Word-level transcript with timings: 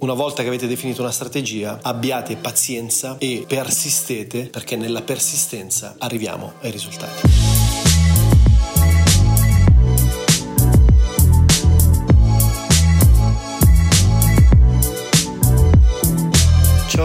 Una 0.00 0.14
volta 0.14 0.40
che 0.40 0.48
avete 0.48 0.66
definito 0.66 1.02
una 1.02 1.10
strategia, 1.10 1.78
abbiate 1.82 2.36
pazienza 2.36 3.16
e 3.18 3.44
persistete 3.46 4.48
perché 4.48 4.76
nella 4.76 5.02
persistenza 5.02 5.96
arriviamo 5.98 6.54
ai 6.62 6.70
risultati. 6.70 7.59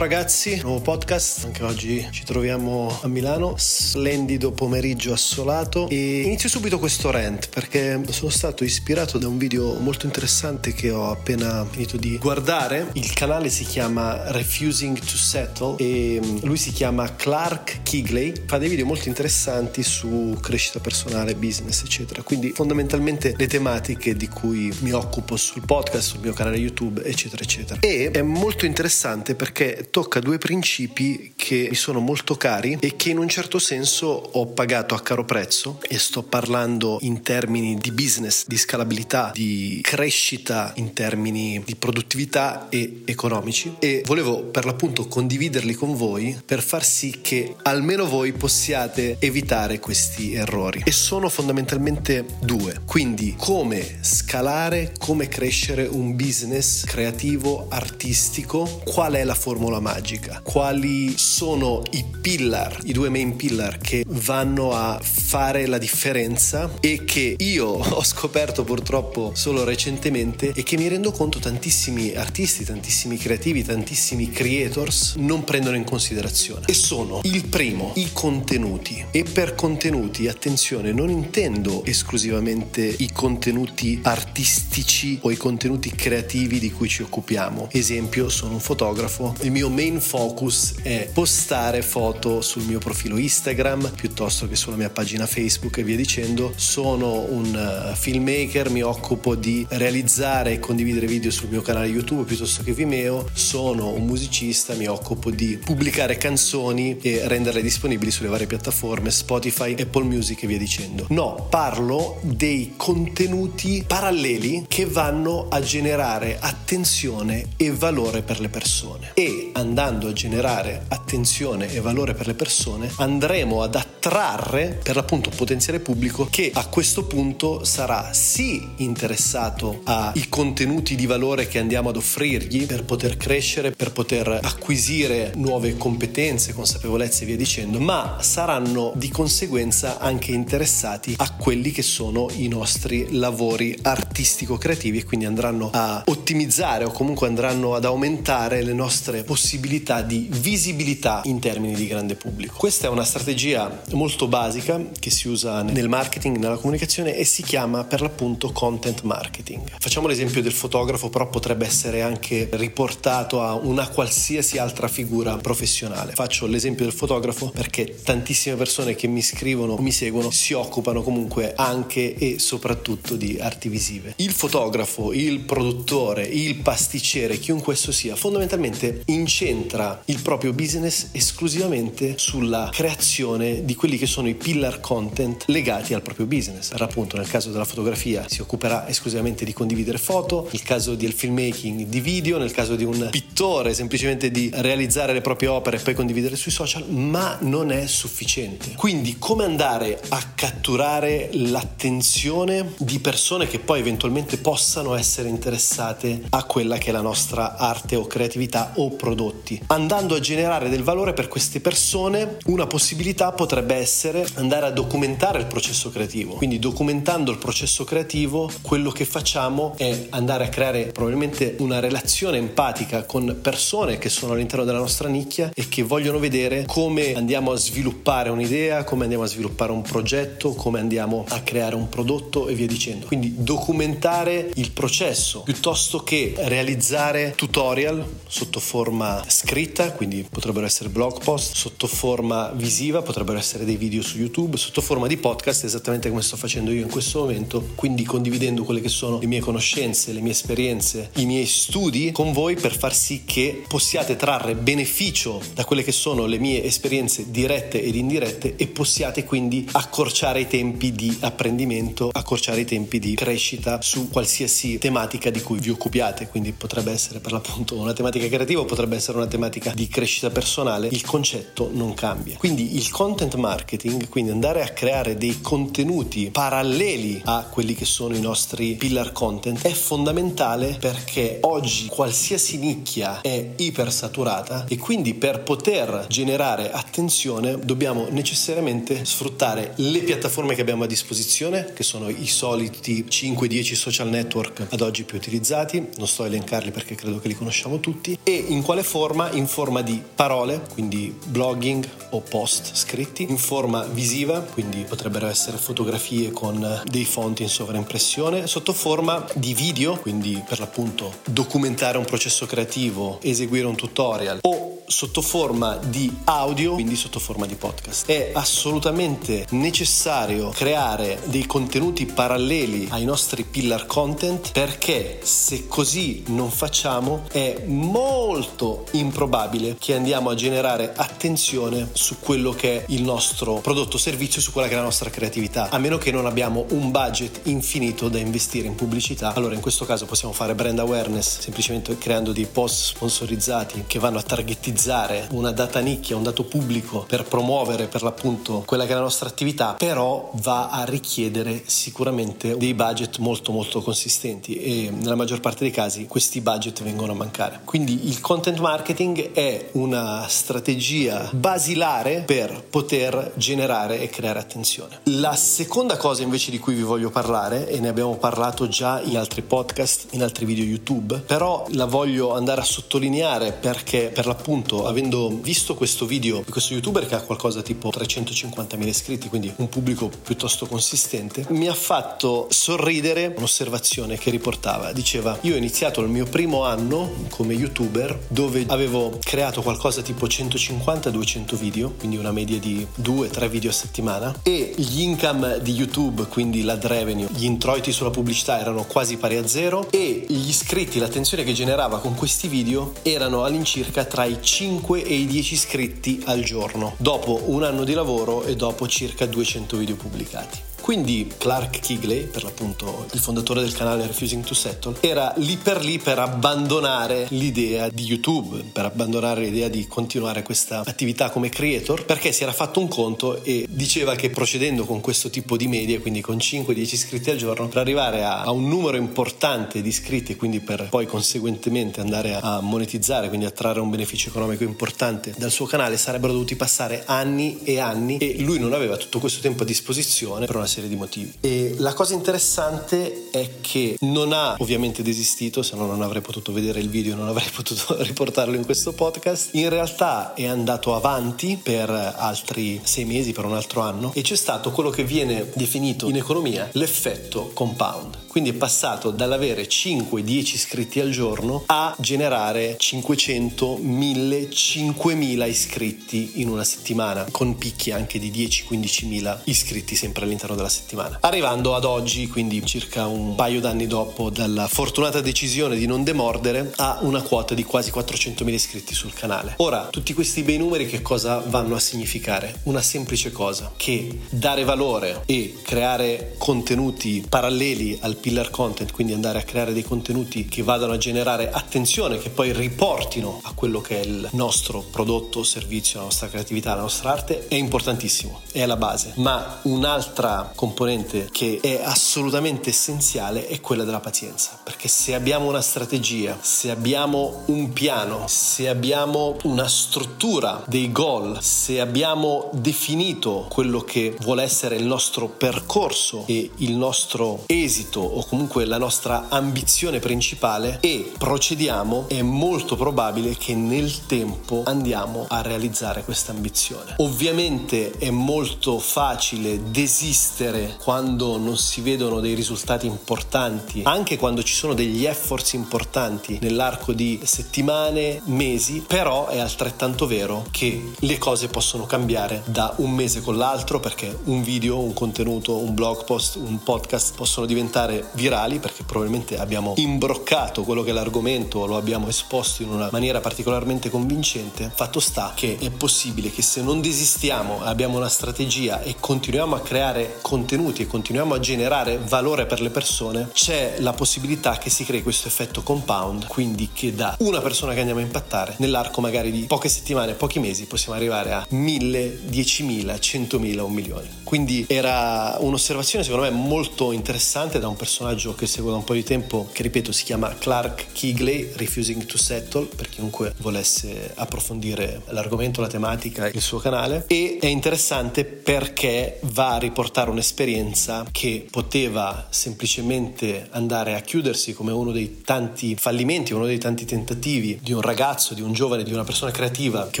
Ragazzi, 0.02 0.60
nuovo 0.62 0.80
podcast, 0.80 1.44
anche 1.44 1.62
oggi 1.62 2.08
ci 2.10 2.24
troviamo 2.24 2.98
a 3.02 3.06
Milano, 3.06 3.54
splendido 3.56 4.50
pomeriggio 4.50 5.12
assolato. 5.12 5.88
E 5.88 6.22
inizio 6.22 6.48
subito 6.48 6.80
questo 6.80 7.12
rant 7.12 7.48
perché 7.48 8.00
sono 8.10 8.28
stato 8.28 8.64
ispirato 8.64 9.16
da 9.18 9.28
un 9.28 9.38
video 9.38 9.74
molto 9.74 10.06
interessante 10.06 10.72
che 10.72 10.90
ho 10.90 11.12
appena 11.12 11.64
finito 11.70 11.96
di 11.96 12.18
guardare, 12.18 12.88
il 12.94 13.12
canale 13.12 13.48
si 13.48 13.62
chiama 13.62 14.32
Refusing 14.32 14.98
to 14.98 15.16
Settle 15.16 15.76
e 15.78 16.20
mm, 16.20 16.38
lui 16.42 16.56
si 16.56 16.72
chiama 16.72 17.14
Clark 17.14 17.84
Kigley, 17.84 18.32
fa 18.46 18.58
dei 18.58 18.68
video 18.68 18.84
molto 18.84 19.06
interessanti 19.06 19.84
su 19.84 20.36
crescita 20.40 20.80
personale, 20.80 21.36
business 21.36 21.80
eccetera, 21.84 22.22
quindi 22.22 22.50
fondamentalmente 22.50 23.36
le 23.36 23.46
tematiche 23.46 24.16
di 24.16 24.26
cui 24.26 24.74
mi 24.80 24.90
occupo 24.90 25.36
sul 25.36 25.62
podcast, 25.64 26.08
sul 26.08 26.20
mio 26.22 26.32
canale 26.32 26.56
YouTube 26.56 27.04
eccetera 27.04 27.40
eccetera. 27.44 27.78
E 27.78 28.10
è 28.10 28.22
molto 28.22 28.66
interessante 28.66 29.36
perché 29.36 29.90
tocca 29.92 30.20
due 30.20 30.38
principi 30.38 31.34
che 31.36 31.66
mi 31.68 31.76
sono 31.76 32.00
molto 32.00 32.34
cari 32.34 32.78
e 32.80 32.96
che 32.96 33.10
in 33.10 33.18
un 33.18 33.28
certo 33.28 33.58
senso 33.58 34.06
ho 34.06 34.46
pagato 34.46 34.94
a 34.94 35.00
caro 35.02 35.26
prezzo 35.26 35.78
e 35.86 35.98
sto 35.98 36.22
parlando 36.22 36.96
in 37.02 37.20
termini 37.20 37.76
di 37.76 37.92
business, 37.92 38.46
di 38.46 38.56
scalabilità, 38.56 39.32
di 39.34 39.80
crescita 39.82 40.72
in 40.76 40.94
termini 40.94 41.62
di 41.62 41.76
produttività 41.76 42.68
e 42.70 43.02
economici. 43.04 43.74
E 43.80 44.02
volevo 44.06 44.44
per 44.44 44.64
l'appunto 44.64 45.06
condividerli 45.06 45.74
con 45.74 45.94
voi 45.94 46.40
per 46.42 46.62
far 46.62 46.84
sì 46.84 47.18
che 47.20 47.54
almeno 47.64 48.06
voi 48.06 48.32
possiate 48.32 49.16
evitare 49.18 49.78
questi 49.78 50.32
errori. 50.32 50.80
E 50.86 50.90
sono 50.90 51.28
fondamentalmente 51.28 52.24
due. 52.40 52.80
Quindi 52.86 53.34
come 53.36 53.98
scalare 54.00 54.94
come 54.98 55.28
crescere 55.28 55.86
un 55.86 56.16
business 56.16 56.84
creativo 56.84 57.66
artistico 57.68 58.80
qual 58.86 59.12
è 59.12 59.24
la 59.24 59.34
formula 59.34 59.80
magica, 59.82 60.40
quali 60.42 61.18
sono 61.18 61.82
i 61.90 62.04
pillar, 62.22 62.78
i 62.84 62.92
due 62.92 63.10
main 63.10 63.36
pillar 63.36 63.76
che 63.78 64.04
vanno 64.06 64.72
a 64.72 64.98
fare 65.02 65.66
la 65.66 65.78
differenza 65.78 66.70
e 66.80 67.04
che 67.04 67.34
io 67.36 67.66
ho 67.76 68.04
scoperto 68.04 68.64
purtroppo 68.64 69.32
solo 69.34 69.64
recentemente 69.64 70.52
e 70.54 70.62
che 70.62 70.76
mi 70.78 70.88
rendo 70.88 71.10
conto 71.10 71.40
tantissimi 71.40 72.14
artisti, 72.14 72.64
tantissimi 72.64 73.16
creativi, 73.18 73.64
tantissimi 73.64 74.30
creators 74.30 75.16
non 75.16 75.44
prendono 75.44 75.76
in 75.76 75.84
considerazione. 75.84 76.66
E 76.66 76.74
sono 76.74 77.20
il 77.24 77.46
primo, 77.48 77.92
i 77.96 78.10
contenuti. 78.12 79.04
E 79.10 79.24
per 79.24 79.54
contenuti, 79.54 80.28
attenzione, 80.28 80.92
non 80.92 81.10
intendo 81.10 81.84
esclusivamente 81.84 82.94
i 82.98 83.10
contenuti 83.10 83.98
artistici 84.02 85.18
o 85.22 85.30
i 85.30 85.36
contenuti 85.36 85.90
creativi 85.90 86.60
di 86.60 86.70
cui 86.70 86.88
ci 86.88 87.02
occupiamo. 87.02 87.68
Esempio, 87.72 88.28
sono 88.28 88.54
un 88.54 88.60
fotografo, 88.60 89.34
il 89.40 89.50
mio 89.50 89.61
mio 89.62 89.70
main 89.70 90.00
focus 90.00 90.74
è 90.82 91.08
postare 91.12 91.82
foto 91.82 92.40
sul 92.40 92.64
mio 92.64 92.80
profilo 92.80 93.16
Instagram 93.16 93.92
piuttosto 93.94 94.48
che 94.48 94.56
sulla 94.56 94.74
mia 94.74 94.90
pagina 94.90 95.24
Facebook 95.24 95.76
e 95.76 95.84
via 95.84 95.94
dicendo. 95.94 96.52
Sono 96.56 97.20
un 97.28 97.54
uh, 97.54 97.94
filmmaker, 97.94 98.70
mi 98.70 98.82
occupo 98.82 99.36
di 99.36 99.64
realizzare 99.70 100.54
e 100.54 100.58
condividere 100.58 101.06
video 101.06 101.30
sul 101.30 101.48
mio 101.48 101.62
canale 101.62 101.86
YouTube 101.86 102.24
piuttosto 102.24 102.64
che 102.64 102.72
Vimeo. 102.72 103.28
Sono 103.34 103.90
un 103.90 104.04
musicista, 104.04 104.74
mi 104.74 104.86
occupo 104.86 105.30
di 105.30 105.58
pubblicare 105.64 106.16
canzoni 106.16 106.98
e 106.98 107.28
renderle 107.28 107.62
disponibili 107.62 108.10
sulle 108.10 108.30
varie 108.30 108.48
piattaforme 108.48 109.12
Spotify, 109.12 109.76
Apple 109.78 110.02
Music 110.04 110.42
e 110.42 110.46
via 110.48 110.58
dicendo. 110.58 111.06
No, 111.10 111.46
parlo 111.48 112.18
dei 112.22 112.72
contenuti 112.76 113.84
paralleli 113.86 114.64
che 114.66 114.86
vanno 114.86 115.46
a 115.48 115.60
generare 115.60 116.38
attenzione 116.40 117.50
e 117.56 117.70
valore 117.70 118.22
per 118.22 118.40
le 118.40 118.48
persone. 118.48 119.12
E 119.14 119.51
andando 119.52 120.08
a 120.08 120.12
generare 120.12 120.84
attenzione 120.88 121.72
e 121.72 121.80
valore 121.80 122.14
per 122.14 122.26
le 122.26 122.34
persone, 122.34 122.90
andremo 122.96 123.62
ad 123.62 123.74
attrarre 123.74 124.78
per 124.82 124.96
l'appunto 124.96 125.28
un 125.28 125.36
potenziale 125.36 125.80
pubblico 125.80 126.26
che 126.30 126.50
a 126.54 126.66
questo 126.66 127.04
punto 127.04 127.64
sarà 127.64 128.12
sì 128.12 128.66
interessato 128.76 129.80
ai 129.84 130.28
contenuti 130.28 130.94
di 130.94 131.06
valore 131.06 131.46
che 131.48 131.58
andiamo 131.58 131.90
ad 131.90 131.96
offrirgli 131.96 132.66
per 132.66 132.84
poter 132.84 133.16
crescere, 133.16 133.72
per 133.72 133.92
poter 133.92 134.40
acquisire 134.42 135.32
nuove 135.36 135.76
competenze, 135.76 136.54
consapevolezze 136.54 137.22
e 137.22 137.26
via 137.26 137.36
dicendo, 137.36 137.78
ma 137.78 138.18
saranno 138.20 138.92
di 138.96 139.10
conseguenza 139.10 139.98
anche 139.98 140.32
interessati 140.32 141.14
a 141.18 141.34
quelli 141.34 141.70
che 141.70 141.82
sono 141.82 142.28
i 142.36 142.48
nostri 142.48 143.08
lavori 143.12 143.78
artistico-creativi 143.80 144.98
e 144.98 145.04
quindi 145.04 145.26
andranno 145.26 145.70
a 145.72 146.02
ottimizzare 146.06 146.84
o 146.84 146.90
comunque 146.90 147.26
andranno 147.26 147.74
ad 147.74 147.84
aumentare 147.84 148.62
le 148.62 148.72
nostre 148.72 149.22
possibilità 149.22 149.40
possibilità 149.42 150.02
di 150.02 150.28
visibilità 150.30 151.20
in 151.24 151.40
termini 151.40 151.74
di 151.74 151.88
grande 151.88 152.14
pubblico. 152.14 152.54
Questa 152.56 152.86
è 152.86 152.90
una 152.90 153.02
strategia 153.02 153.82
molto 153.90 154.28
basica 154.28 154.80
che 155.00 155.10
si 155.10 155.26
usa 155.26 155.62
nel 155.62 155.88
marketing, 155.88 156.36
nella 156.36 156.56
comunicazione 156.56 157.16
e 157.16 157.24
si 157.24 157.42
chiama 157.42 157.82
per 157.82 158.02
l'appunto 158.02 158.52
content 158.52 159.02
marketing. 159.02 159.62
Facciamo 159.80 160.06
l'esempio 160.06 160.42
del 160.42 160.52
fotografo, 160.52 161.10
però 161.10 161.28
potrebbe 161.28 161.66
essere 161.66 162.02
anche 162.02 162.48
riportato 162.52 163.42
a 163.42 163.54
una 163.54 163.88
qualsiasi 163.88 164.58
altra 164.58 164.86
figura 164.86 165.36
professionale. 165.38 166.12
Faccio 166.12 166.46
l'esempio 166.46 166.84
del 166.84 166.94
fotografo 166.94 167.50
perché 167.50 168.00
tantissime 168.00 168.54
persone 168.54 168.94
che 168.94 169.08
mi 169.08 169.22
scrivono 169.22 169.72
o 169.72 169.82
mi 169.82 169.90
seguono 169.90 170.30
si 170.30 170.52
occupano 170.52 171.02
comunque 171.02 171.52
anche 171.56 172.14
e 172.14 172.38
soprattutto 172.38 173.16
di 173.16 173.38
arti 173.40 173.68
visive. 173.68 174.14
Il 174.18 174.30
fotografo, 174.30 175.12
il 175.12 175.40
produttore, 175.40 176.22
il 176.22 176.54
pasticcere, 176.56 177.40
chiunque 177.40 177.72
esso 177.72 177.90
sia, 177.90 178.14
fondamentalmente 178.14 179.02
in 179.06 179.30
incentra 179.32 180.02
il 180.06 180.20
proprio 180.20 180.52
business 180.52 181.08
esclusivamente 181.12 182.18
sulla 182.18 182.68
creazione 182.70 183.64
di 183.64 183.74
quelli 183.74 183.96
che 183.96 184.04
sono 184.04 184.28
i 184.28 184.34
pillar 184.34 184.80
content 184.80 185.44
legati 185.46 185.94
al 185.94 186.02
proprio 186.02 186.26
business. 186.26 186.68
Per 186.68 186.82
appunto 186.82 187.16
nel 187.16 187.28
caso 187.28 187.50
della 187.50 187.64
fotografia 187.64 188.28
si 188.28 188.42
occuperà 188.42 188.86
esclusivamente 188.88 189.46
di 189.46 189.54
condividere 189.54 189.96
foto, 189.96 190.48
nel 190.52 190.62
caso 190.62 190.94
del 190.94 191.12
filmmaking 191.14 191.86
di 191.86 192.00
video, 192.00 192.36
nel 192.36 192.50
caso 192.50 192.76
di 192.76 192.84
un 192.84 193.08
pittore 193.10 193.72
semplicemente 193.72 194.30
di 194.30 194.50
realizzare 194.52 195.14
le 195.14 195.22
proprie 195.22 195.48
opere 195.48 195.78
e 195.78 195.80
poi 195.80 195.94
condividere 195.94 196.36
sui 196.36 196.50
social, 196.50 196.86
ma 196.90 197.38
non 197.40 197.72
è 197.72 197.86
sufficiente. 197.86 198.74
Quindi 198.76 199.16
come 199.18 199.44
andare 199.44 199.98
a 200.10 200.22
catturare 200.34 201.30
l'attenzione 201.32 202.74
di 202.76 202.98
persone 202.98 203.46
che 203.46 203.60
poi 203.60 203.80
eventualmente 203.80 204.36
possano 204.36 204.94
essere 204.94 205.30
interessate 205.30 206.24
a 206.28 206.44
quella 206.44 206.76
che 206.76 206.90
è 206.90 206.92
la 206.92 207.00
nostra 207.00 207.56
arte 207.56 207.96
o 207.96 208.06
creatività 208.06 208.72
o 208.74 208.90
prodotto 208.90 209.21
prodotti. 209.22 209.60
Andando 209.68 210.16
a 210.16 210.20
generare 210.20 210.68
del 210.68 210.82
valore 210.82 211.12
per 211.12 211.28
queste 211.28 211.60
persone, 211.60 212.38
una 212.46 212.66
possibilità 212.66 213.32
potrebbe 213.32 213.74
essere 213.76 214.26
andare 214.34 214.66
a 214.66 214.70
documentare 214.70 215.38
il 215.38 215.46
processo 215.46 215.90
creativo. 215.90 216.34
Quindi 216.34 216.58
documentando 216.58 217.30
il 217.30 217.38
processo 217.38 217.84
creativo, 217.84 218.50
quello 218.62 218.90
che 218.90 219.04
facciamo 219.04 219.74
è 219.76 220.06
andare 220.10 220.44
a 220.44 220.48
creare 220.48 220.86
probabilmente 220.86 221.54
una 221.58 221.78
relazione 221.78 222.38
empatica 222.38 223.04
con 223.04 223.38
persone 223.40 223.98
che 223.98 224.08
sono 224.08 224.32
all'interno 224.32 224.64
della 224.64 224.78
nostra 224.78 225.08
nicchia 225.08 225.50
e 225.54 225.68
che 225.68 225.82
vogliono 225.82 226.18
vedere 226.18 226.64
come 226.66 227.14
andiamo 227.14 227.52
a 227.52 227.56
sviluppare 227.56 228.30
un'idea, 228.30 228.84
come 228.84 229.04
andiamo 229.04 229.24
a 229.24 229.28
sviluppare 229.28 229.72
un 229.72 229.82
progetto, 229.82 230.54
come 230.54 230.80
andiamo 230.80 231.24
a 231.28 231.40
creare 231.40 231.76
un 231.76 231.88
prodotto 231.88 232.48
e 232.48 232.54
via 232.54 232.66
dicendo. 232.66 233.06
Quindi 233.06 233.34
documentare 233.38 234.50
il 234.54 234.72
processo 234.72 235.42
piuttosto 235.42 236.02
che 236.02 236.34
realizzare 236.36 237.34
tutorial 237.36 238.04
sotto 238.26 238.60
forma 238.60 239.11
scritta, 239.28 239.92
quindi 239.92 240.26
potrebbero 240.28 240.64
essere 240.64 240.88
blog 240.88 241.22
post, 241.22 241.56
sotto 241.56 241.86
forma 241.86 242.50
visiva, 242.54 243.02
potrebbero 243.02 243.38
essere 243.38 243.64
dei 243.64 243.76
video 243.76 244.02
su 244.02 244.18
YouTube, 244.18 244.56
sotto 244.56 244.80
forma 244.80 245.06
di 245.06 245.16
podcast, 245.16 245.64
esattamente 245.64 246.08
come 246.08 246.22
sto 246.22 246.36
facendo 246.36 246.70
io 246.70 246.82
in 246.82 246.90
questo 246.90 247.20
momento, 247.20 247.70
quindi 247.74 248.04
condividendo 248.04 248.64
quelle 248.64 248.80
che 248.80 248.88
sono 248.88 249.18
le 249.18 249.26
mie 249.26 249.40
conoscenze, 249.40 250.12
le 250.12 250.20
mie 250.20 250.32
esperienze, 250.32 251.10
i 251.16 251.26
miei 251.26 251.46
studi 251.46 252.12
con 252.12 252.32
voi 252.32 252.54
per 252.54 252.76
far 252.76 252.94
sì 252.94 253.22
che 253.24 253.64
possiate 253.66 254.16
trarre 254.16 254.54
beneficio 254.54 255.40
da 255.54 255.64
quelle 255.64 255.82
che 255.82 255.92
sono 255.92 256.26
le 256.26 256.38
mie 256.38 256.64
esperienze 256.64 257.30
dirette 257.30 257.82
ed 257.82 257.94
indirette 257.94 258.56
e 258.56 258.66
possiate 258.68 259.24
quindi 259.24 259.68
accorciare 259.72 260.40
i 260.40 260.46
tempi 260.46 260.92
di 260.92 261.16
apprendimento, 261.20 262.10
accorciare 262.12 262.60
i 262.60 262.64
tempi 262.64 262.98
di 262.98 263.14
crescita 263.14 263.80
su 263.82 264.08
qualsiasi 264.08 264.78
tematica 264.78 265.30
di 265.30 265.40
cui 265.42 265.58
vi 265.58 265.70
occupiate, 265.70 266.28
quindi 266.28 266.52
potrebbe 266.52 266.92
essere 266.92 267.18
per 267.18 267.32
l'appunto 267.32 267.76
una 267.76 267.92
tematica 267.92 268.26
creativa, 268.28 268.64
potrebbe 268.64 268.96
essere 268.96 269.01
essere 269.02 269.18
una 269.18 269.26
tematica 269.26 269.72
di 269.74 269.88
crescita 269.88 270.30
personale, 270.30 270.86
il 270.86 271.04
concetto 271.04 271.68
non 271.72 271.92
cambia. 271.94 272.36
Quindi 272.36 272.76
il 272.76 272.88
content 272.90 273.34
marketing, 273.34 274.08
quindi 274.08 274.30
andare 274.30 274.62
a 274.62 274.68
creare 274.68 275.16
dei 275.16 275.40
contenuti 275.40 276.30
paralleli 276.30 277.20
a 277.24 277.48
quelli 277.50 277.74
che 277.74 277.84
sono 277.84 278.14
i 278.14 278.20
nostri 278.20 278.74
pillar 278.74 279.10
content, 279.10 279.60
è 279.62 279.72
fondamentale 279.72 280.76
perché 280.78 281.38
oggi 281.42 281.86
qualsiasi 281.86 282.58
nicchia 282.58 283.20
è 283.22 283.54
ipersaturata 283.56 284.66
e 284.68 284.76
quindi 284.76 285.14
per 285.14 285.40
poter 285.42 286.06
generare 286.08 286.70
attenzione 286.70 287.58
dobbiamo 287.58 288.06
necessariamente 288.08 289.04
sfruttare 289.04 289.72
le 289.76 289.98
piattaforme 290.00 290.54
che 290.54 290.60
abbiamo 290.60 290.84
a 290.84 290.86
disposizione, 290.86 291.72
che 291.74 291.82
sono 291.82 292.08
i 292.08 292.28
soliti 292.28 293.04
5-10 293.08 293.74
social 293.74 294.08
network 294.08 294.66
ad 294.70 294.80
oggi 294.80 295.02
più 295.02 295.16
utilizzati, 295.16 295.88
non 295.96 296.06
sto 296.06 296.22
a 296.22 296.26
elencarli 296.26 296.70
perché 296.70 296.94
credo 296.94 297.18
che 297.18 297.28
li 297.28 297.34
conosciamo 297.34 297.80
tutti, 297.80 298.16
e 298.22 298.44
in 298.48 298.62
quale 298.62 298.82
forma? 298.92 299.30
In 299.30 299.46
forma 299.46 299.80
di 299.80 300.02
parole, 300.14 300.60
quindi 300.74 301.18
blogging 301.28 301.88
o 302.10 302.20
post 302.20 302.72
scritti, 302.74 303.22
in 303.22 303.38
forma 303.38 303.84
visiva, 303.84 304.40
quindi 304.40 304.84
potrebbero 304.86 305.28
essere 305.28 305.56
fotografie 305.56 306.30
con 306.30 306.82
dei 306.84 307.06
fonti 307.06 307.42
in 307.42 307.48
sovraimpressione, 307.48 308.46
sotto 308.46 308.74
forma 308.74 309.24
di 309.32 309.54
video, 309.54 309.96
quindi 309.96 310.44
per 310.46 310.58
l'appunto 310.58 311.20
documentare 311.24 311.96
un 311.96 312.04
processo 312.04 312.44
creativo, 312.44 313.18
eseguire 313.22 313.66
un 313.66 313.76
tutorial 313.76 314.40
o 314.42 314.72
sotto 314.92 315.22
forma 315.22 315.76
di 315.76 316.14
audio, 316.24 316.74
quindi 316.74 316.96
sotto 316.96 317.18
forma 317.18 317.46
di 317.46 317.54
podcast. 317.54 318.06
È 318.06 318.32
assolutamente 318.34 319.46
necessario 319.50 320.50
creare 320.50 321.18
dei 321.24 321.46
contenuti 321.46 322.04
paralleli 322.04 322.88
ai 322.90 323.04
nostri 323.04 323.44
pillar 323.44 323.86
content 323.86 324.52
perché 324.52 325.20
se 325.22 325.66
così 325.66 326.24
non 326.26 326.50
facciamo 326.50 327.22
è 327.32 327.62
molto 327.66 328.81
improbabile 328.92 329.76
che 329.78 329.94
andiamo 329.94 330.30
a 330.30 330.34
generare 330.34 330.92
attenzione 330.94 331.88
su 331.92 332.18
quello 332.18 332.52
che 332.52 332.80
è 332.80 332.84
il 332.88 333.02
nostro 333.02 333.54
prodotto 333.56 333.96
o 333.96 333.98
servizio, 333.98 334.40
su 334.40 334.52
quella 334.52 334.68
che 334.68 334.74
è 334.74 334.76
la 334.76 334.82
nostra 334.82 335.10
creatività, 335.10 335.68
a 335.70 335.78
meno 335.78 335.98
che 335.98 336.10
non 336.10 336.26
abbiamo 336.26 336.66
un 336.70 336.90
budget 336.90 337.40
infinito 337.44 338.08
da 338.08 338.18
investire 338.18 338.66
in 338.66 338.74
pubblicità. 338.74 339.34
Allora 339.34 339.54
in 339.54 339.60
questo 339.60 339.84
caso 339.84 340.06
possiamo 340.06 340.34
fare 340.34 340.54
brand 340.54 340.78
awareness 340.78 341.40
semplicemente 341.40 341.98
creando 341.98 342.32
dei 342.32 342.46
post 342.46 342.94
sponsorizzati 342.94 343.84
che 343.86 343.98
vanno 343.98 344.18
a 344.18 344.22
targetizzare 344.22 345.28
una 345.32 345.50
data 345.52 345.80
nicchia, 345.80 346.16
un 346.16 346.22
dato 346.22 346.44
pubblico 346.44 347.04
per 347.06 347.24
promuovere 347.24 347.86
per 347.86 348.02
l'appunto 348.02 348.62
quella 348.66 348.84
che 348.84 348.92
è 348.92 348.94
la 348.94 349.00
nostra 349.00 349.28
attività, 349.28 349.74
però 349.74 350.30
va 350.34 350.70
a 350.70 350.84
richiedere 350.84 351.62
sicuramente 351.66 352.56
dei 352.56 352.74
budget 352.74 353.18
molto 353.18 353.52
molto 353.52 353.82
consistenti 353.82 354.56
e 354.56 354.90
nella 354.90 355.14
maggior 355.14 355.40
parte 355.40 355.64
dei 355.64 355.72
casi 355.72 356.06
questi 356.06 356.40
budget 356.40 356.82
vengono 356.82 357.12
a 357.12 357.14
mancare. 357.14 357.60
Quindi 357.64 358.08
il 358.08 358.20
content 358.20 358.58
marketing 358.62 359.32
è 359.32 359.68
una 359.72 360.26
strategia 360.28 361.28
basilare 361.32 362.22
per 362.24 362.64
poter 362.70 363.32
generare 363.34 364.00
e 364.00 364.08
creare 364.08 364.38
attenzione. 364.38 365.00
La 365.04 365.36
seconda 365.36 365.98
cosa 365.98 366.22
invece 366.22 366.50
di 366.50 366.58
cui 366.58 366.74
vi 366.74 366.82
voglio 366.82 367.10
parlare, 367.10 367.68
e 367.68 367.78
ne 367.78 367.88
abbiamo 367.88 368.16
parlato 368.16 368.68
già 368.68 369.02
in 369.02 369.18
altri 369.18 369.42
podcast, 369.42 370.06
in 370.12 370.22
altri 370.22 370.46
video 370.46 370.64
YouTube, 370.64 371.18
però 371.18 371.66
la 371.72 371.84
voglio 371.84 372.34
andare 372.34 372.62
a 372.62 372.64
sottolineare 372.64 373.52
perché 373.52 374.10
per 374.14 374.26
l'appunto 374.26 374.60
appunto 374.62 374.86
avendo 374.86 375.28
visto 375.40 375.74
questo 375.74 376.06
video 376.06 376.42
di 376.44 376.50
questo 376.50 376.74
youtuber 376.74 377.06
che 377.06 377.14
ha 377.14 377.22
qualcosa 377.22 377.62
tipo 377.62 377.88
350.000 377.88 378.86
iscritti, 378.86 379.28
quindi 379.28 379.52
un 379.56 379.68
pubblico 379.68 380.10
piuttosto 380.22 380.66
consistente, 380.66 381.46
mi 381.50 381.68
ha 381.68 381.74
fatto 381.74 382.46
sorridere 382.50 383.32
un'osservazione 383.36 384.18
che 384.18 384.30
riportava. 384.30 384.92
Diceva, 384.92 385.38
io 385.42 385.54
ho 385.54 385.56
iniziato 385.56 386.00
il 386.00 386.08
mio 386.08 386.26
primo 386.26 386.64
anno 386.64 387.10
come 387.30 387.54
youtuber 387.54 388.18
dove 388.28 388.51
avevo 388.68 389.18
creato 389.22 389.62
qualcosa 389.62 390.02
tipo 390.02 390.26
150-200 390.26 391.54
video, 391.56 391.92
quindi 391.98 392.16
una 392.16 392.32
media 392.32 392.58
di 392.58 392.86
2-3 393.00 393.48
video 393.48 393.70
a 393.70 393.74
settimana 393.74 394.34
e 394.42 394.72
gli 394.76 395.00
income 395.00 395.60
di 395.60 395.72
YouTube, 395.72 396.26
quindi 396.26 396.62
l'ad 396.62 396.84
revenue, 396.84 397.28
gli 397.30 397.44
introiti 397.44 397.92
sulla 397.92 398.10
pubblicità 398.10 398.58
erano 398.60 398.84
quasi 398.84 399.16
pari 399.16 399.36
a 399.36 399.46
zero 399.46 399.90
e 399.90 400.24
gli 400.28 400.48
iscritti, 400.48 400.98
l'attenzione 400.98 401.44
che 401.44 401.52
generava 401.52 401.98
con 401.98 402.14
questi 402.14 402.48
video 402.48 402.92
erano 403.02 403.44
all'incirca 403.44 404.04
tra 404.04 404.24
i 404.24 404.38
5 404.40 404.70
5 404.82 405.04
e 405.04 405.14
i 405.14 405.26
10 405.26 405.54
iscritti 405.54 406.22
al 406.26 406.42
giorno, 406.42 406.94
dopo 406.98 407.42
un 407.46 407.62
anno 407.62 407.84
di 407.84 407.94
lavoro 407.94 408.44
e 408.44 408.56
dopo 408.56 408.86
circa 408.86 409.26
200 409.26 409.76
video 409.76 409.96
pubblicati. 409.96 410.71
Quindi 410.82 411.32
Clark 411.38 411.78
Kigley, 411.78 412.24
per 412.24 412.42
l'appunto 412.42 413.06
il 413.12 413.20
fondatore 413.20 413.60
del 413.60 413.72
canale 413.72 414.04
Refusing 414.04 414.42
to 414.42 414.52
Settle, 414.52 414.96
era 414.98 415.32
lì 415.36 415.56
per 415.56 415.84
lì 415.84 416.00
per 416.00 416.18
abbandonare 416.18 417.28
l'idea 417.30 417.88
di 417.88 418.02
YouTube, 418.02 418.64
per 418.72 418.86
abbandonare 418.86 419.42
l'idea 419.42 419.68
di 419.68 419.86
continuare 419.86 420.42
questa 420.42 420.82
attività 420.84 421.30
come 421.30 421.50
creator, 421.50 422.04
perché 422.04 422.32
si 422.32 422.42
era 422.42 422.52
fatto 422.52 422.80
un 422.80 422.88
conto 422.88 423.44
e 423.44 423.64
diceva 423.70 424.16
che 424.16 424.30
procedendo 424.30 424.84
con 424.84 425.00
questo 425.00 425.30
tipo 425.30 425.56
di 425.56 425.68
media, 425.68 426.00
quindi 426.00 426.20
con 426.20 426.36
5-10 426.36 426.76
iscritti 426.76 427.30
al 427.30 427.36
giorno, 427.36 427.68
per 427.68 427.78
arrivare 427.78 428.24
a, 428.24 428.42
a, 428.42 428.50
un 428.50 428.66
numero 428.66 428.96
importante 428.96 429.82
di 429.82 429.88
iscritti 429.88 430.34
quindi 430.34 430.58
per 430.58 430.88
poi 430.90 431.06
conseguentemente 431.06 432.00
andare 432.00 432.34
a 432.34 432.60
monetizzare, 432.60 433.28
quindi 433.28 433.46
a 433.46 433.50
trarre 433.50 433.78
un 433.78 433.88
beneficio 433.88 434.30
economico 434.30 434.64
importante 434.64 435.32
dal 435.38 435.52
suo 435.52 435.66
canale, 435.66 435.96
sarebbero 435.96 436.32
dovuti 436.32 436.56
passare 436.56 437.04
anni 437.06 437.60
e 437.62 437.78
anni 437.78 438.18
e 438.18 438.40
lui 438.40 438.58
non 438.58 438.72
aveva 438.72 438.96
tutto 438.96 439.20
questo 439.20 439.40
tempo 439.40 439.62
a 439.62 439.66
disposizione 439.66 440.44
per 440.46 440.56
una 440.56 440.70
serie 440.72 440.88
di 440.88 440.96
motivi. 440.96 441.32
E 441.40 441.74
la 441.78 441.92
cosa 441.92 442.14
interessante 442.14 443.28
è 443.30 443.60
che 443.60 443.96
non 444.00 444.32
ha 444.32 444.56
ovviamente 444.58 445.02
desistito, 445.02 445.62
se 445.62 445.76
no 445.76 445.86
non 445.86 446.02
avrei 446.02 446.22
potuto 446.22 446.52
vedere 446.52 446.80
il 446.80 446.88
video, 446.88 447.14
non 447.14 447.28
avrei 447.28 447.48
potuto 447.54 448.00
riportarlo 448.02 448.56
in 448.56 448.64
questo 448.64 448.92
podcast. 448.92 449.54
In 449.54 449.68
realtà 449.68 450.34
è 450.34 450.46
andato 450.46 450.94
avanti 450.94 451.58
per 451.62 451.90
altri 451.90 452.80
sei 452.82 453.04
mesi, 453.04 453.32
per 453.32 453.44
un 453.44 453.54
altro 453.54 453.82
anno, 453.82 454.12
e 454.14 454.22
c'è 454.22 454.36
stato 454.36 454.70
quello 454.70 454.90
che 454.90 455.04
viene 455.04 455.50
definito 455.54 456.08
in 456.08 456.16
economia 456.16 456.68
l'effetto 456.72 457.50
compound. 457.52 458.21
Quindi 458.32 458.48
è 458.48 458.54
passato 458.54 459.10
dall'avere 459.10 459.68
5-10 459.68 460.54
iscritti 460.54 461.00
al 461.00 461.10
giorno 461.10 461.64
a 461.66 461.94
generare 461.98 462.76
500, 462.78 463.76
1000, 463.76 464.48
5000 464.48 465.44
iscritti 465.44 466.30
in 466.36 466.48
una 466.48 466.64
settimana, 466.64 467.26
con 467.30 467.58
picchi 467.58 467.90
anche 467.90 468.18
di 468.18 468.30
10-15 468.30 469.06
mila 469.06 469.38
iscritti 469.44 469.94
sempre 469.94 470.24
all'interno 470.24 470.56
della 470.56 470.70
settimana. 470.70 471.18
Arrivando 471.20 471.74
ad 471.74 471.84
oggi, 471.84 472.26
quindi 472.26 472.64
circa 472.64 473.06
un 473.06 473.34
paio 473.34 473.60
d'anni 473.60 473.86
dopo 473.86 474.30
dalla 474.30 474.66
fortunata 474.66 475.20
decisione 475.20 475.76
di 475.76 475.84
non 475.84 476.02
demordere, 476.02 476.72
a 476.76 477.00
una 477.02 477.20
quota 477.20 477.52
di 477.52 477.64
quasi 477.64 477.90
400 477.90 478.44
mila 478.44 478.56
iscritti 478.56 478.94
sul 478.94 479.12
canale. 479.12 479.56
Ora, 479.58 479.88
tutti 479.90 480.14
questi 480.14 480.42
bei 480.42 480.56
numeri 480.56 480.86
che 480.86 481.02
cosa 481.02 481.36
vanno 481.46 481.74
a 481.74 481.80
significare? 481.80 482.60
Una 482.62 482.80
semplice 482.80 483.30
cosa, 483.30 483.74
che 483.76 484.20
dare 484.30 484.64
valore 484.64 485.20
e 485.26 485.56
creare 485.62 486.34
contenuti 486.38 487.22
paralleli 487.28 487.98
al 488.00 488.20
pillar 488.22 488.50
content, 488.50 488.92
quindi 488.92 489.12
andare 489.12 489.40
a 489.40 489.42
creare 489.42 489.72
dei 489.72 489.82
contenuti 489.82 490.46
che 490.46 490.62
vadano 490.62 490.92
a 490.92 490.96
generare 490.96 491.50
attenzione, 491.50 492.18
che 492.18 492.30
poi 492.30 492.52
riportino 492.52 493.40
a 493.42 493.52
quello 493.52 493.80
che 493.80 494.00
è 494.00 494.04
il 494.04 494.28
nostro 494.32 494.82
prodotto, 494.90 495.42
servizio, 495.42 495.98
la 495.98 496.04
nostra 496.04 496.28
creatività, 496.28 496.74
la 496.74 496.82
nostra 496.82 497.10
arte, 497.10 497.48
è 497.48 497.56
importantissimo, 497.56 498.42
è 498.52 498.64
la 498.64 498.76
base. 498.76 499.12
Ma 499.16 499.58
un'altra 499.62 500.52
componente 500.54 501.28
che 501.32 501.58
è 501.60 501.80
assolutamente 501.82 502.70
essenziale 502.70 503.48
è 503.48 503.60
quella 503.60 503.82
della 503.82 504.00
pazienza, 504.00 504.58
perché 504.62 504.86
se 504.86 505.14
abbiamo 505.14 505.48
una 505.48 505.60
strategia, 505.60 506.38
se 506.40 506.70
abbiamo 506.70 507.42
un 507.46 507.72
piano, 507.72 508.26
se 508.28 508.68
abbiamo 508.68 509.36
una 509.42 509.66
struttura 509.66 510.62
dei 510.66 510.92
goal, 510.92 511.42
se 511.42 511.80
abbiamo 511.80 512.50
definito 512.52 513.46
quello 513.48 513.80
che 513.80 514.14
vuole 514.20 514.44
essere 514.44 514.76
il 514.76 514.84
nostro 514.84 515.26
percorso 515.26 516.22
e 516.26 516.50
il 516.58 516.76
nostro 516.76 517.42
esito 517.46 518.11
o 518.12 518.24
comunque 518.26 518.64
la 518.64 518.78
nostra 518.78 519.26
ambizione 519.28 519.98
principale 519.98 520.78
e 520.80 521.12
procediamo, 521.16 522.06
è 522.08 522.22
molto 522.22 522.76
probabile 522.76 523.36
che 523.36 523.54
nel 523.54 524.06
tempo 524.06 524.62
andiamo 524.64 525.26
a 525.28 525.40
realizzare 525.42 526.04
questa 526.04 526.32
ambizione. 526.32 526.94
Ovviamente 526.98 527.92
è 527.98 528.10
molto 528.10 528.78
facile 528.78 529.70
desistere 529.70 530.76
quando 530.82 531.38
non 531.38 531.56
si 531.56 531.80
vedono 531.80 532.20
dei 532.20 532.34
risultati 532.34 532.86
importanti, 532.86 533.82
anche 533.84 534.16
quando 534.16 534.42
ci 534.42 534.54
sono 534.54 534.74
degli 534.74 535.04
efforts 535.04 535.52
importanti 535.52 536.38
nell'arco 536.40 536.92
di 536.92 537.20
settimane, 537.22 538.20
mesi, 538.24 538.84
però 538.86 539.26
è 539.26 539.38
altrettanto 539.38 540.06
vero 540.06 540.44
che 540.50 540.92
le 540.98 541.18
cose 541.18 541.48
possono 541.48 541.86
cambiare 541.86 542.42
da 542.46 542.74
un 542.78 542.90
mese 542.90 543.20
con 543.20 543.36
l'altro 543.36 543.80
perché 543.80 544.18
un 544.24 544.42
video, 544.42 544.78
un 544.78 544.92
contenuto, 544.92 545.56
un 545.56 545.74
blog 545.74 546.04
post, 546.04 546.36
un 546.36 546.62
podcast 546.62 547.14
possono 547.14 547.46
diventare 547.46 548.01
virali 548.12 548.58
perché 548.58 548.84
probabilmente 548.84 549.38
abbiamo 549.38 549.74
imbroccato 549.76 550.62
quello 550.62 550.82
che 550.82 550.90
è 550.90 550.92
l'argomento 550.92 551.66
lo 551.66 551.76
abbiamo 551.76 552.08
esposto 552.08 552.62
in 552.62 552.70
una 552.70 552.88
maniera 552.90 553.20
particolarmente 553.20 553.90
convincente, 553.90 554.70
fatto 554.74 555.00
sta 555.00 555.32
che 555.34 555.56
è 555.58 555.70
possibile 555.70 556.30
che 556.30 556.42
se 556.42 556.62
non 556.62 556.80
desistiamo, 556.80 557.62
abbiamo 557.62 557.96
una 557.96 558.08
strategia 558.08 558.82
e 558.82 558.96
continuiamo 558.98 559.54
a 559.54 559.60
creare 559.60 560.18
contenuti 560.20 560.82
e 560.82 560.86
continuiamo 560.86 561.34
a 561.34 561.40
generare 561.40 561.98
valore 561.98 562.46
per 562.46 562.60
le 562.60 562.70
persone, 562.70 563.28
c'è 563.32 563.76
la 563.78 563.92
possibilità 563.92 564.58
che 564.58 564.70
si 564.70 564.84
crei 564.84 565.02
questo 565.02 565.28
effetto 565.28 565.62
compound, 565.62 566.26
quindi 566.26 566.70
che 566.72 566.94
da 566.94 567.16
una 567.20 567.40
persona 567.40 567.72
che 567.72 567.80
andiamo 567.80 568.00
a 568.00 568.04
impattare, 568.04 568.54
nell'arco 568.58 569.00
magari 569.00 569.30
di 569.30 569.44
poche 569.44 569.68
settimane, 569.68 570.14
pochi 570.14 570.38
mesi, 570.38 570.66
possiamo 570.66 570.96
arrivare 570.96 571.32
a 571.32 571.46
mille, 571.50 572.20
diecimila, 572.24 572.98
centomila, 572.98 573.64
un 573.64 573.72
milione. 573.72 574.21
Quindi 574.32 574.64
era 574.66 575.36
un'osservazione 575.40 576.02
secondo 576.02 576.24
me 576.24 576.30
molto 576.30 576.92
interessante 576.92 577.58
da 577.58 577.68
un 577.68 577.76
personaggio 577.76 578.34
che 578.34 578.46
seguo 578.46 578.70
da 578.70 578.78
un 578.78 578.84
po' 578.84 578.94
di 578.94 579.02
tempo, 579.02 579.46
che 579.52 579.62
ripeto 579.62 579.92
si 579.92 580.04
chiama 580.04 580.34
Clark 580.34 580.86
Kigley, 580.92 581.52
Refusing 581.54 582.06
to 582.06 582.16
Settle, 582.16 582.66
per 582.74 582.88
chiunque 582.88 583.34
volesse 583.40 584.10
approfondire 584.14 585.02
l'argomento, 585.08 585.60
la 585.60 585.66
tematica, 585.66 586.28
il 586.28 586.40
suo 586.40 586.56
canale. 586.60 587.04
E 587.08 587.36
è 587.42 587.46
interessante 587.46 588.24
perché 588.24 589.18
va 589.24 589.56
a 589.56 589.58
riportare 589.58 590.08
un'esperienza 590.08 591.04
che 591.12 591.46
poteva 591.50 592.28
semplicemente 592.30 593.48
andare 593.50 593.96
a 593.96 594.00
chiudersi 594.00 594.54
come 594.54 594.72
uno 594.72 594.92
dei 594.92 595.20
tanti 595.20 595.76
fallimenti, 595.76 596.32
uno 596.32 596.46
dei 596.46 596.56
tanti 596.58 596.86
tentativi 596.86 597.58
di 597.62 597.74
un 597.74 597.82
ragazzo, 597.82 598.32
di 598.32 598.40
un 598.40 598.54
giovane, 598.54 598.82
di 598.82 598.94
una 598.94 599.04
persona 599.04 599.30
creativa 599.30 599.88
che 599.90 600.00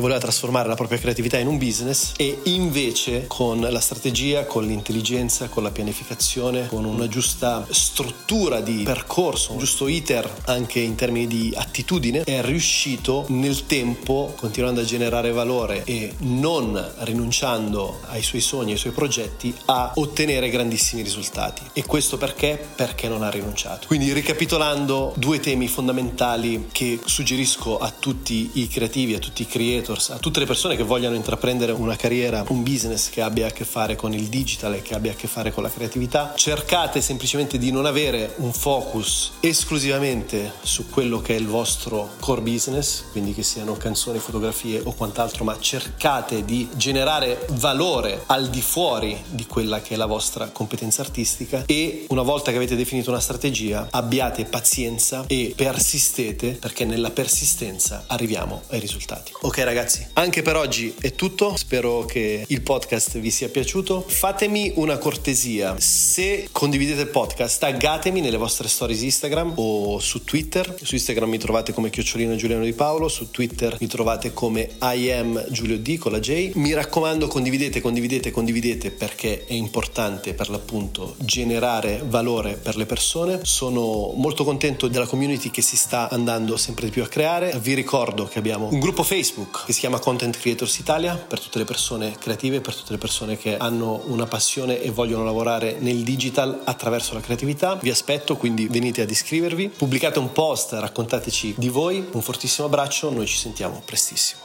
voleva 0.00 0.18
trasformare 0.18 0.68
la 0.68 0.74
propria 0.74 0.98
creatività 0.98 1.36
in 1.36 1.48
un 1.48 1.58
business 1.58 2.14
e 2.16 2.38
invece 2.44 3.26
con 3.26 3.60
la 3.60 3.80
strategia 3.80 4.20
strategia, 4.22 4.44
con 4.44 4.64
l'intelligenza, 4.64 5.48
con 5.48 5.62
la 5.64 5.70
pianificazione, 5.70 6.68
con 6.68 6.84
una 6.84 7.08
giusta 7.08 7.66
struttura 7.68 8.60
di 8.60 8.82
percorso, 8.84 9.52
un 9.52 9.58
giusto 9.58 9.88
iter 9.88 10.30
anche 10.46 10.78
in 10.80 10.94
termini 10.94 11.26
di 11.26 11.52
attitudine, 11.54 12.22
è 12.22 12.42
riuscito 12.42 13.24
nel 13.28 13.66
tempo, 13.66 14.32
continuando 14.36 14.80
a 14.80 14.84
generare 14.84 15.32
valore 15.32 15.82
e 15.84 16.14
non 16.18 16.92
rinunciando 17.00 18.00
ai 18.06 18.22
suoi 18.22 18.40
sogni, 18.40 18.72
ai 18.72 18.78
suoi 18.78 18.92
progetti, 18.92 19.54
a 19.66 19.92
ottenere 19.96 20.48
grandissimi 20.50 21.02
risultati. 21.02 21.62
E 21.72 21.84
questo 21.84 22.16
perché? 22.16 22.64
Perché 22.74 23.08
non 23.08 23.22
ha 23.22 23.30
rinunciato. 23.30 23.86
Quindi 23.88 24.12
ricapitolando 24.12 25.14
due 25.16 25.40
temi 25.40 25.66
fondamentali 25.66 26.68
che 26.70 27.00
suggerisco 27.04 27.78
a 27.78 27.90
tutti 27.90 28.50
i 28.54 28.68
creativi, 28.68 29.14
a 29.14 29.18
tutti 29.18 29.42
i 29.42 29.46
creators, 29.46 30.10
a 30.10 30.18
tutte 30.18 30.38
le 30.38 30.46
persone 30.46 30.76
che 30.76 30.82
vogliano 30.84 31.16
intraprendere 31.16 31.72
una 31.72 31.96
carriera, 31.96 32.44
un 32.48 32.62
business 32.62 33.08
che 33.08 33.20
abbia 33.20 33.48
a 33.48 33.50
che 33.50 33.64
fare 33.64 33.96
con 33.96 34.11
con 34.12 34.20
il 34.20 34.28
digital 34.28 34.74
e 34.74 34.82
che 34.82 34.94
abbia 34.94 35.12
a 35.12 35.14
che 35.14 35.26
fare 35.26 35.52
con 35.52 35.62
la 35.62 35.70
creatività. 35.70 36.34
Cercate 36.36 37.00
semplicemente 37.00 37.56
di 37.56 37.70
non 37.72 37.86
avere 37.86 38.34
un 38.36 38.52
focus 38.52 39.32
esclusivamente 39.40 40.52
su 40.62 40.90
quello 40.90 41.22
che 41.22 41.34
è 41.34 41.38
il 41.38 41.46
vostro 41.46 42.10
core 42.20 42.42
business, 42.42 43.04
quindi 43.10 43.32
che 43.32 43.42
siano 43.42 43.76
canzoni, 43.76 44.18
fotografie 44.18 44.80
o 44.84 44.92
quant'altro, 44.92 45.44
ma 45.44 45.58
cercate 45.58 46.44
di 46.44 46.68
generare 46.74 47.46
valore 47.52 48.24
al 48.26 48.50
di 48.50 48.60
fuori 48.60 49.18
di 49.30 49.46
quella 49.46 49.80
che 49.80 49.94
è 49.94 49.96
la 49.96 50.06
vostra 50.06 50.48
competenza 50.48 51.00
artistica 51.00 51.64
e 51.66 52.04
una 52.08 52.22
volta 52.22 52.50
che 52.50 52.58
avete 52.58 52.76
definito 52.76 53.10
una 53.10 53.20
strategia 53.20 53.88
abbiate 53.90 54.44
pazienza 54.44 55.24
e 55.26 55.54
persistete 55.56 56.52
perché 56.52 56.84
nella 56.84 57.10
persistenza 57.10 58.04
arriviamo 58.08 58.62
ai 58.68 58.80
risultati. 58.80 59.32
Ok 59.42 59.58
ragazzi, 59.58 60.06
anche 60.14 60.42
per 60.42 60.56
oggi 60.56 60.94
è 61.00 61.14
tutto, 61.14 61.56
spero 61.56 62.04
che 62.04 62.44
il 62.46 62.60
podcast 62.60 63.18
vi 63.18 63.30
sia 63.30 63.48
piaciuto 63.48 64.01
fatemi 64.06 64.72
una 64.76 64.98
cortesia. 64.98 65.76
Se 65.78 66.48
condividete 66.52 67.02
il 67.02 67.08
podcast, 67.08 67.60
taggatemi 67.60 68.20
nelle 68.20 68.36
vostre 68.36 68.68
stories 68.68 69.02
Instagram 69.02 69.52
o 69.56 69.98
su 69.98 70.24
Twitter. 70.24 70.76
Su 70.82 70.94
Instagram 70.94 71.28
mi 71.28 71.38
trovate 71.38 71.72
come 71.72 71.90
chiocciolino 71.90 72.34
Giuliano 72.36 72.64
Di 72.64 72.72
Paolo, 72.72 73.08
su 73.08 73.30
Twitter 73.30 73.76
mi 73.80 73.86
trovate 73.86 74.32
come 74.32 74.70
I 74.80 75.10
am 75.10 75.44
Giulio 75.50 75.78
D 75.78 75.98
con 75.98 76.12
la 76.12 76.20
J. 76.20 76.52
Mi 76.54 76.72
raccomando, 76.72 77.26
condividete, 77.26 77.80
condividete, 77.80 78.30
condividete 78.30 78.90
perché 78.90 79.44
è 79.44 79.52
importante 79.52 80.34
per 80.34 80.48
l'appunto 80.48 81.14
generare 81.18 82.02
valore 82.06 82.54
per 82.54 82.76
le 82.76 82.86
persone. 82.86 83.40
Sono 83.42 84.12
molto 84.14 84.44
contento 84.44 84.88
della 84.88 85.06
community 85.06 85.50
che 85.50 85.62
si 85.62 85.76
sta 85.76 86.08
andando 86.10 86.56
sempre 86.56 86.86
di 86.86 86.90
più 86.90 87.02
a 87.02 87.08
creare. 87.08 87.58
Vi 87.60 87.74
ricordo 87.74 88.26
che 88.26 88.38
abbiamo 88.38 88.68
un 88.70 88.80
gruppo 88.80 89.02
Facebook 89.02 89.64
che 89.66 89.72
si 89.72 89.80
chiama 89.80 89.98
Content 89.98 90.38
Creators 90.38 90.78
Italia 90.78 91.14
per 91.16 91.40
tutte 91.40 91.58
le 91.58 91.64
persone 91.64 92.16
creative, 92.18 92.60
per 92.60 92.74
tutte 92.74 92.92
le 92.92 92.98
persone 92.98 93.36
che 93.36 93.56
hanno 93.82 94.02
una 94.06 94.26
passione 94.26 94.80
e 94.80 94.90
vogliono 94.90 95.24
lavorare 95.24 95.76
nel 95.80 96.02
digital 96.02 96.62
attraverso 96.64 97.14
la 97.14 97.20
creatività. 97.20 97.74
Vi 97.74 97.90
aspetto, 97.90 98.36
quindi 98.36 98.68
venite 98.68 99.02
ad 99.02 99.10
iscrivervi, 99.10 99.68
pubblicate 99.68 100.20
un 100.20 100.30
post, 100.32 100.72
raccontateci 100.72 101.54
di 101.56 101.68
voi. 101.68 102.06
Un 102.12 102.22
fortissimo 102.22 102.68
abbraccio, 102.68 103.10
noi 103.10 103.26
ci 103.26 103.36
sentiamo 103.36 103.82
prestissimo. 103.84 104.41